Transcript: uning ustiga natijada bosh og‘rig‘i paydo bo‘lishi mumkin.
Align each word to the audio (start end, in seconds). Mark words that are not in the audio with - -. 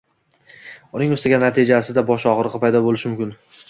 uning 0.95 1.13
ustiga 1.17 1.41
natijada 1.45 2.07
bosh 2.11 2.29
og‘rig‘i 2.35 2.67
paydo 2.67 2.87
bo‘lishi 2.91 3.15
mumkin. 3.17 3.41